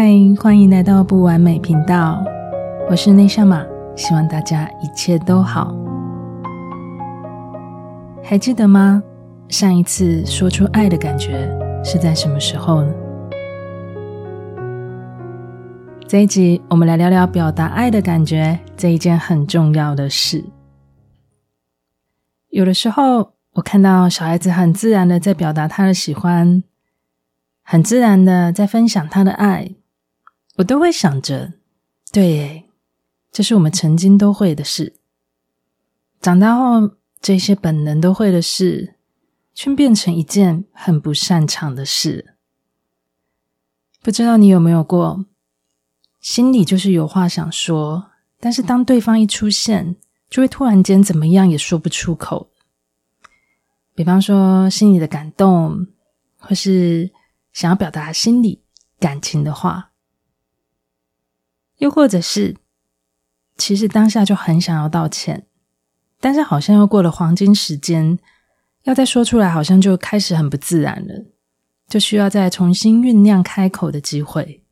[0.00, 2.22] 嗨，欢迎来到不完美频道，
[2.88, 5.74] 我是内夏玛，希望大家一切都好。
[8.22, 9.02] 还记得吗？
[9.48, 11.50] 上一次说出爱的感觉
[11.82, 12.94] 是在什么时候呢？
[16.06, 20.44] 这一集我们来聊聊表达爱的感觉这一件很重要的事。
[22.50, 26.62] 有的时候，我看到小孩子很自然的在表达他的喜欢，
[27.64, 29.72] 很自然的在分享他的爱。
[30.58, 31.52] 我都会想着，
[32.12, 32.64] 对，
[33.30, 34.96] 这是我们曾经都会的事。
[36.20, 38.96] 长大后，这些本能都会的事，
[39.54, 42.34] 却变成一件很不擅长的事。
[44.02, 45.24] 不知道你有没有过，
[46.20, 49.94] 心里就是有话想说，但是当对方一出现，
[50.28, 52.50] 就会突然间怎么样也说不出口。
[53.94, 55.86] 比方说，心里的感动，
[56.36, 57.12] 或是
[57.52, 58.60] 想要表达心里
[58.98, 59.92] 感情的话。
[61.78, 62.56] 又或者是，
[63.56, 65.46] 其实当下就很想要道歉，
[66.20, 68.18] 但是好像又过了黄金时间，
[68.84, 71.26] 要再说出来，好像就开始很不自然了，
[71.88, 74.64] 就需要再重新酝酿开口的机会。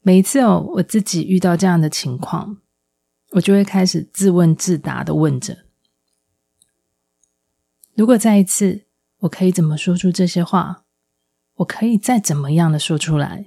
[0.00, 2.58] 每一次哦，我自己遇到这样的情况，
[3.32, 5.66] 我就会开始自问自答的问着：
[7.94, 8.86] 如果再一次，
[9.18, 10.84] 我可以怎么说出这些话？
[11.56, 13.46] 我可以再怎么样的说出来？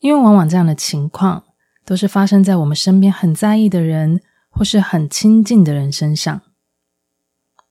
[0.00, 1.44] 因为往往这样的情况
[1.84, 6.40] 都是发生在我们身边很在意的人或是很亲近的人身上，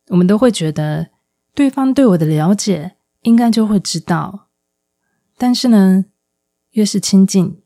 [0.08, 1.10] 我们都会觉得
[1.54, 4.48] 对方对我的了解应该就会知道，
[5.38, 6.06] 但是呢，
[6.72, 7.62] 越是亲近，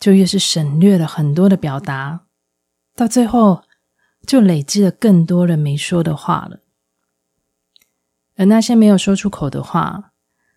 [0.00, 2.26] 就越是省略了很多的表达，
[2.94, 3.62] 到最后
[4.26, 6.60] 就累积了更多人没说的话了，
[8.36, 10.12] 而那些没有说出口的话，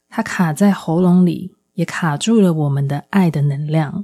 [0.07, 1.55] 它卡在喉咙里。
[1.79, 4.03] 也卡住了我们的爱的能量，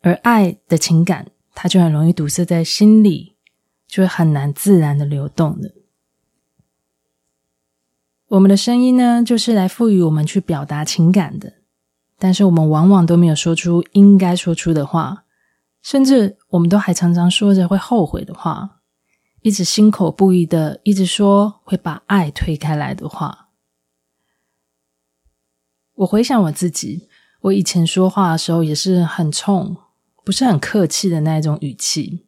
[0.00, 3.36] 而爱的情感，它就很容易堵塞在心里，
[3.86, 5.72] 就会很难自然的流动的。
[8.26, 11.52] 我们的声音呢，就是来赋予我们去表达情感的，
[12.18, 15.26] 但是我们往往都没有说出应该说出的话，
[15.80, 18.80] 甚至我们都还常常说着会后悔的话，
[19.42, 23.45] 一直心口不一的一直说会把爱推开来的话。
[25.96, 27.08] 我回想我自己，
[27.40, 29.76] 我以前说话的时候也是很冲，
[30.24, 32.26] 不是很客气的那一种语气。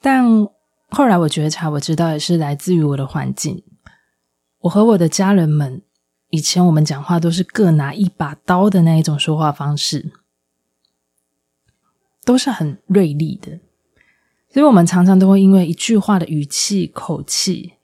[0.00, 0.46] 但
[0.90, 3.62] 后来我觉察，我知道也是来自于我的环境。
[4.60, 5.82] 我和我的家人们，
[6.30, 10.10] 以前我们讲话都是各拿一把刀的那一种说话方式，
[12.24, 13.60] 都是很锐利的。
[14.50, 17.74] 所以我们常常都会因为一句话的语气、口气，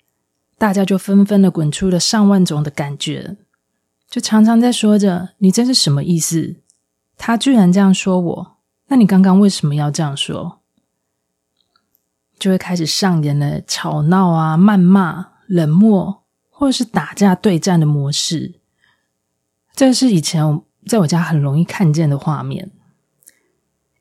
[0.58, 3.36] 大家就纷纷的滚出了上万种的感觉。
[4.08, 6.56] 就常常在说着“你这是什么意思？”
[7.16, 8.56] 他居然这样说我，
[8.88, 10.60] 那你刚刚为什么要这样说？
[12.38, 18.60] 就会开始上演了吵闹啊、谩骂、冷漠，或者是打架对战的模式。
[19.72, 22.72] 这是以前在我家很容易看见的画面，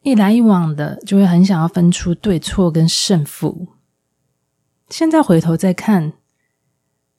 [0.01, 3.69] 一来一往的，就会很想要分出对错跟胜负。
[4.89, 6.13] 现在回头再看，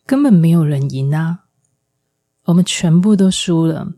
[0.04, 1.43] 根本没有人赢啊。
[2.44, 3.94] 我们全部都输了，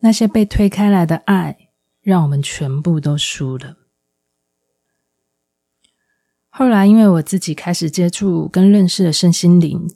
[0.00, 1.70] 那些被推开来的爱，
[2.00, 3.78] 让我们全部都输了。
[6.50, 9.88] 后来，因为我自己开始接触跟认识了身心灵，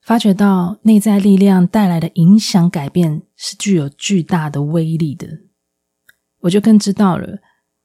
[0.00, 5.42] 发觉到内在力量带来的影响改变是具有巨大的威力的，
[6.40, 7.38] 我就更知道了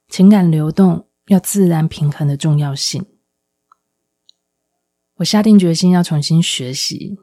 [0.10, 3.06] 情感流动要自然平衡的重要性。
[5.18, 7.20] 我下定决心要重新学习。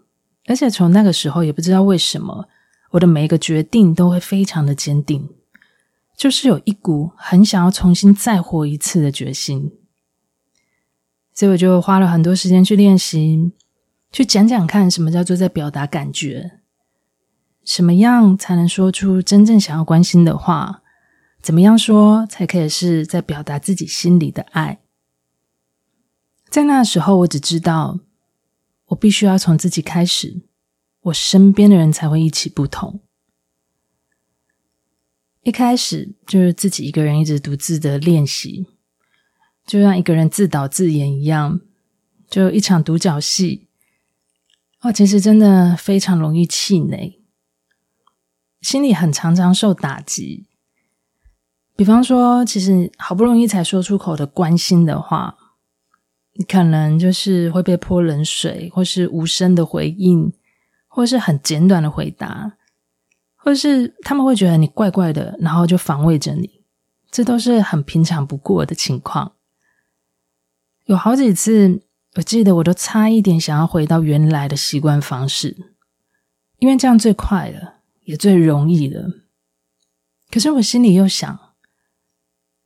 [0.46, 2.48] 而且从那个时候也不知道为什么，
[2.90, 5.30] 我的每一个决定都会非常的坚定，
[6.16, 9.72] 就是有一股很想要重新再活一次的决心。
[11.32, 13.52] 所以我就花了很多时间去练习，
[14.12, 16.60] 去讲讲看什么叫做在表达感觉，
[17.64, 20.82] 什么样才能说出真正想要关心的话，
[21.40, 24.80] 怎么样说才可以是在表达自己心里的爱。
[26.48, 28.00] 在那时候，我只知道。
[28.86, 30.42] 我必须要从自己开始，
[31.02, 33.00] 我身边的人才会一起不同。
[35.42, 38.66] 一开始就是自己一个人一直独自的练习，
[39.66, 41.60] 就像一个人自导自演一样，
[42.28, 43.68] 就一场独角戏。
[44.80, 47.22] 哦，其实真的非常容易气馁，
[48.60, 50.46] 心里很常常受打击。
[51.76, 55.36] 比方说，其实好不容易才说出口的关心的话。
[56.36, 60.32] 你可能就是会被泼冷水，或是无声的回应，
[60.88, 62.56] 或是很简短的回答，
[63.36, 66.64] 或是他们会觉得你怪怪的，然后就防卫着你，
[67.10, 69.36] 这都是很平常不过的情况。
[70.86, 71.82] 有好几次，
[72.16, 75.56] 我记得我都差一点想要回到原来的习惯方式，
[76.58, 79.08] 因为这样最快了，也最容易了。
[80.30, 81.54] 可是我心里又想，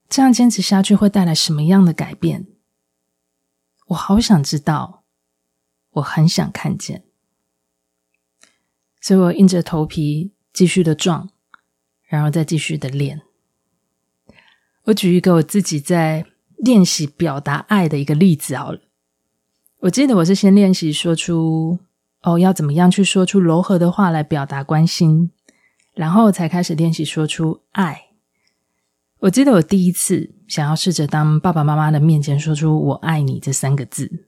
[0.09, 2.47] 这样坚持下去会带来什么样的改变？
[3.88, 5.02] 我好想知道，
[5.93, 7.05] 我很想看见，
[9.00, 11.31] 所以我硬着头皮继续的撞，
[12.05, 13.23] 然后再继续的练。
[14.85, 16.26] 我举一个我自己在
[16.56, 18.81] 练习表达爱的一个例子好了。
[19.81, 21.79] 我记得我是先练习说出
[22.23, 25.31] 哦，要怎么样去说出柔和的话来表达关心，
[25.94, 28.08] 然后才开始练习说出爱。
[29.20, 34.27] 我记得我第一次想要试着当爸爸妈妈的面前说出“我爱你”这三个字，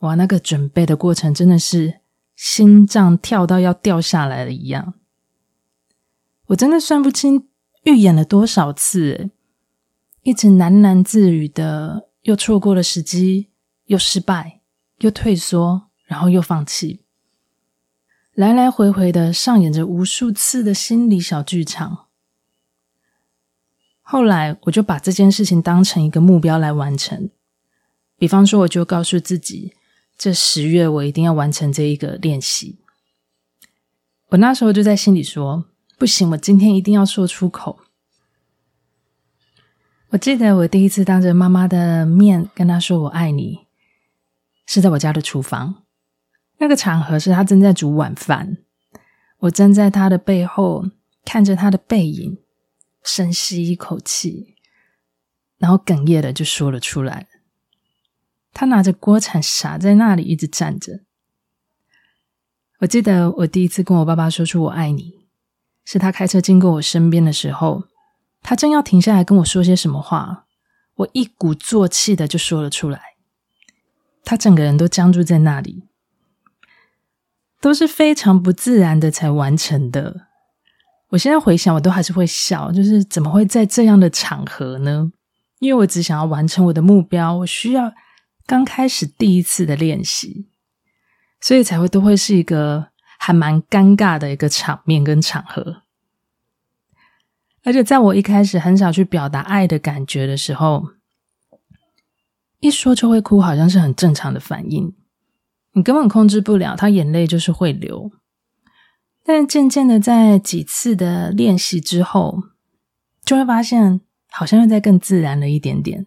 [0.00, 2.00] 哇，那个准备的过程真的是
[2.34, 4.94] 心脏跳到要掉下来了一样。
[6.48, 7.48] 我真的算不清
[7.84, 9.30] 预演了多少次。
[10.22, 13.48] 一直喃喃自语的，又错过了时机，
[13.84, 14.60] 又失败，
[14.98, 17.04] 又退缩，然后又放弃，
[18.34, 22.07] 来来回回的上演着无数次的心理小剧场。
[24.10, 27.28] 后来，我就把这件事情当成一个目标来完成。
[28.16, 29.74] 比方说，我就告诉自己，
[30.16, 32.78] 这十月我一定要完成这一个练习。
[34.30, 35.66] 我那时候就在心里说
[35.98, 37.80] ：“不行，我今天一定要说出口。”
[40.08, 43.66] 我记得我第一次当着妈妈的面跟她说“我爱你”，
[44.64, 45.82] 是在我家的厨房。
[46.56, 48.56] 那个场合是她正在煮晚饭，
[49.40, 50.86] 我站在她的背后，
[51.26, 52.38] 看着她的背影，
[53.08, 54.54] 深吸一口气，
[55.56, 57.26] 然后哽咽的就说了出来。
[58.52, 61.00] 他拿着锅铲傻在那里，一直站着。
[62.80, 65.26] 我记得我第一次跟我爸爸说出“我爱你”，
[65.86, 67.84] 是他开车经过我身边的时候。
[68.42, 70.46] 他正要停下来跟我说些什么话，
[70.96, 73.16] 我一鼓作气的就说了出来。
[74.22, 75.88] 他整个人都僵住在那里，
[77.58, 80.27] 都是非常不自然的才完成的。
[81.10, 85.10] 我现在回想，我都还是会笑，就是怎么会在这样的场合呢？
[85.58, 87.92] 因为我只想要完成我的目标，我需要
[88.46, 90.46] 刚开始第一次的练习，
[91.40, 92.88] 所以才会都会是一个
[93.18, 95.82] 还蛮尴尬的一个场面跟场合。
[97.64, 100.84] 而且在我一开始很少去表达爱的感觉的时候，
[102.60, 104.94] 一说就会哭，好像是很正常的反应，
[105.72, 108.12] 你根本控制不了，他眼泪就是会流。
[109.30, 112.44] 但渐渐的，在几次的练习之后，
[113.26, 116.06] 就会发现好像又再更自然了一点点，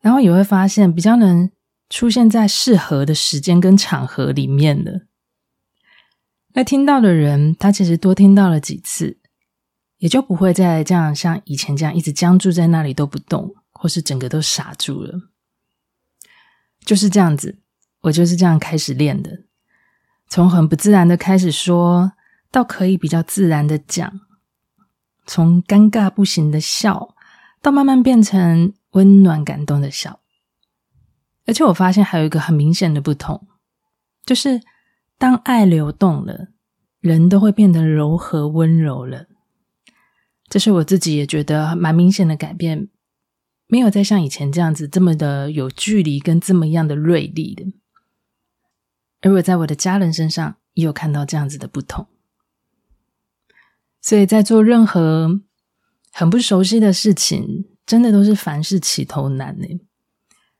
[0.00, 1.50] 然后也会发现比较能
[1.90, 5.08] 出现在适合的时间跟场合里面的。
[6.52, 9.18] 那听到的人，他其实多听到了几次。
[9.98, 15.30] 也就不会再这样像以前这样一直僵住在那里都不动，或是整个都傻住了。
[16.84, 17.58] 就是这样子，
[18.02, 19.44] 我就是这样开始练的，
[20.28, 22.12] 从很不自然的开始说，
[22.50, 24.20] 到可以比较自然的讲，
[25.26, 27.14] 从尴尬不行的笑，
[27.62, 30.20] 到慢慢变成温暖感动的笑。
[31.46, 33.46] 而且我发现还有一个很明显的不同，
[34.24, 34.60] 就是
[35.18, 36.48] 当爱流动了，
[37.00, 39.26] 人都会变得柔和温柔了。
[40.48, 42.88] 这是我自己也觉得蛮明显的改变，
[43.66, 47.64] 没有再像以前这样子这么的有距离跟这么样的锐利的，
[49.24, 52.06] 而我在我的家人身上也有看到这样子的不同，
[54.02, 55.40] 所以在做任何
[56.12, 59.66] 很不熟悉的事情，真的都是凡事起头难呢。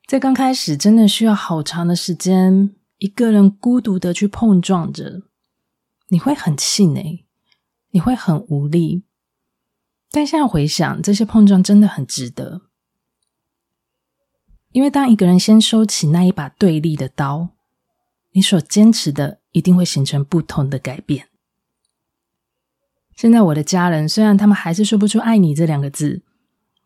[0.06, 5.24] 在刚开始，真的需要好长的时间，一个人孤独的去碰撞着，
[6.08, 7.26] 你会很气馁，
[7.90, 9.04] 你会很无力。
[10.10, 12.62] 但现在回想，这些碰撞真的很值得，
[14.72, 17.50] 因为当一个人先收起那一把对立的刀，
[18.34, 21.28] 你所坚持的一定会形成不同的改变。
[23.16, 26.22] 现在我的家人虽然他们还是说不出“爱你”这两个字，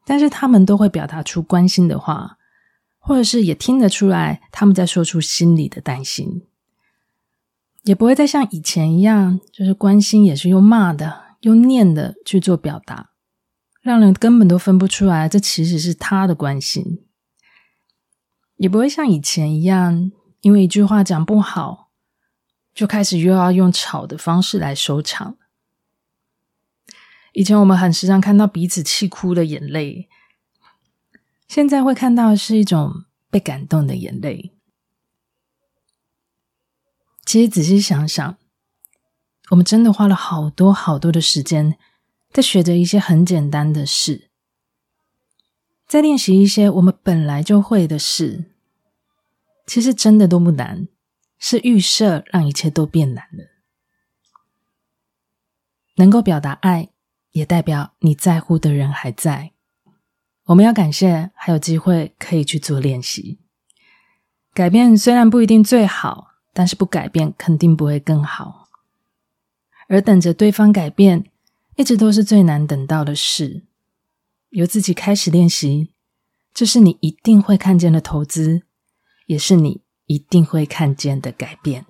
[0.04, 2.36] 但是他们都会表达出关心的话，
[2.98, 6.42] 或者是也听得出来他们在说出心里的担心，
[7.84, 13.12] 也不会再像以前一样，就是关心也是用骂的、用念的去做表达。
[13.80, 17.06] 让人根本都分不出来，这其实是他的关心，
[18.56, 20.12] 也不会像以前一样，
[20.48, 21.90] 因为一句话讲不好，
[22.72, 25.36] 就开始又要用吵的方式来收场。
[27.34, 30.08] 以前我们很时常看到彼此气哭的眼泪，
[31.46, 34.54] 现在会看到是一种被感动的眼泪。
[37.26, 38.38] 其实仔细想想，
[39.50, 41.76] 我们真的花了好多好多的时间
[42.32, 44.30] 在学着一些很简单的事，
[45.86, 48.47] 在练习一些我们本来就会的事。
[49.68, 50.88] 其实真的都不难，
[51.38, 53.44] 是预设让一切都变难了。
[55.96, 56.88] 能够表达爱，
[57.32, 59.52] 也代表你在乎的人还在。
[60.46, 63.40] 我们要感谢还有机会可以去做练习。
[64.54, 68.68] 改变虽然不一定最好，但是不改变肯定不会更好。
[69.88, 71.30] 而等着对方改变，
[71.76, 73.66] 一直都是最难等到的事。
[74.48, 75.92] 由自己开始练习，
[76.54, 78.62] 这是你一定会看见的投资。
[79.28, 81.84] 也是你一定会看见的改变。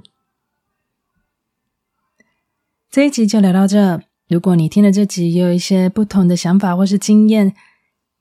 [2.90, 4.02] 这一集就聊到这。
[4.26, 7.54] 如果你听了这集也有一些不同的想法或是经验，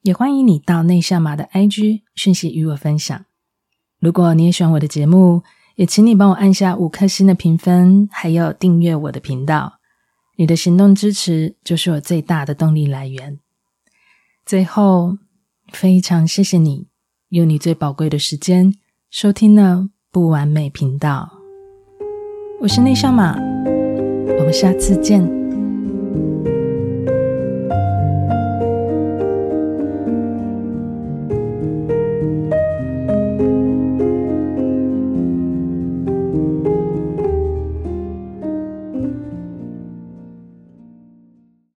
[0.04, 3.26] 也欢迎你到内向马的 IG 讯息与我分享。
[4.00, 5.44] 如果你也喜欢我的节目，
[5.76, 9.80] 也请你帮我按下五颗星的评分，还有订阅我的频道。
[10.38, 13.40] 你的行动支持就是我最大的动力来源。
[14.46, 15.18] 最后，
[15.72, 16.88] 非常谢谢你
[17.30, 18.76] 用你最宝贵的时间。
[19.20, 21.28] 收听了不完美频道，
[22.62, 23.36] 我是内向马，
[24.38, 25.28] 我们下次见。